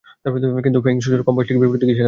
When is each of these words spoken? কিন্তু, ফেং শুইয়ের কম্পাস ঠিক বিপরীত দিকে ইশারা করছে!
কিন্তু, 0.65 0.79
ফেং 0.85 0.95
শুইয়ের 1.03 1.23
কম্পাস 1.27 1.45
ঠিক 1.47 1.57
বিপরীত 1.61 1.79
দিকে 1.81 1.85
ইশারা 1.91 1.91
করছে! 1.95 1.99